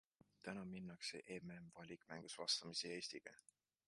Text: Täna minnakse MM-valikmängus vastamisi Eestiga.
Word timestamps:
Täna 0.45 0.61
minnakse 0.69 1.21
MM-valikmängus 1.35 2.39
vastamisi 2.41 2.91
Eestiga. 2.95 3.35